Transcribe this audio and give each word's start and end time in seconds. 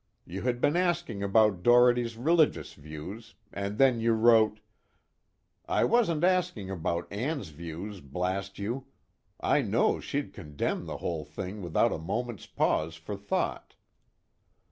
You 0.25 0.41
had 0.41 0.59
been 0.59 0.75
asking 0.75 1.21
about 1.21 1.61
Doherty's 1.61 2.17
religious 2.17 2.73
views, 2.73 3.35
and 3.53 3.77
then 3.77 3.99
you 3.99 4.13
wrote: 4.13 4.59
'I 5.67 5.83
wasn't 5.83 6.23
asking 6.23 6.71
about 6.71 7.07
Ann's 7.13 7.49
views, 7.49 8.01
blast 8.01 8.57
you 8.57 8.87
I 9.39 9.61
know 9.61 9.99
she'd 9.99 10.33
condemn 10.33 10.87
the 10.87 10.97
whole 10.97 11.23
thing 11.23 11.61
without 11.61 11.93
a 11.93 11.99
moment's 11.99 12.47
pause 12.47 12.95
for 12.95 13.15
thought.' 13.15 13.75